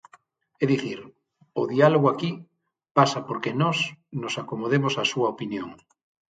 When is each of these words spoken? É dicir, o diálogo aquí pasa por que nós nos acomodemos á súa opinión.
É 0.63 0.65
dicir, 0.73 0.99
o 1.61 1.63
diálogo 1.73 2.07
aquí 2.09 2.31
pasa 2.97 3.19
por 3.27 3.37
que 3.43 3.51
nós 3.61 3.77
nos 4.21 4.33
acomodemos 4.41 4.93
á 5.01 5.03
súa 5.11 5.31
opinión. 5.35 5.69